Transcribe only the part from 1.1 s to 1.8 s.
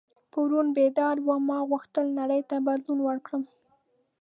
وم ما